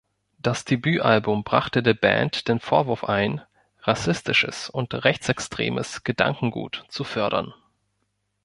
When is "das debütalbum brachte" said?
0.39-1.83